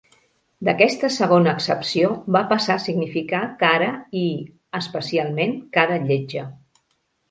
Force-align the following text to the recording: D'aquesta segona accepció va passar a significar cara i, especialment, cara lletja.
D'aquesta 0.69 1.09
segona 1.15 1.53
accepció 1.57 2.09
va 2.37 2.43
passar 2.55 2.79
a 2.79 2.85
significar 2.87 3.45
cara 3.63 3.93
i, 4.27 4.27
especialment, 4.83 5.59
cara 5.81 6.05
lletja. 6.13 6.53